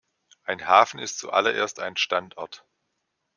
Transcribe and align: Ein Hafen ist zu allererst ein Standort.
Ein 0.45 0.65
Hafen 0.67 0.99
ist 0.99 1.19
zu 1.19 1.31
allererst 1.31 1.79
ein 1.79 1.95
Standort. 1.95 2.65